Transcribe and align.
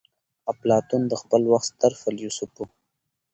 اپلاتون 0.51 1.01
د 1.07 1.13
خپل 1.21 1.41
وخت 1.51 1.67
ستر 1.71 1.91
فيلسوف 2.01 2.51
وو. 2.57 2.65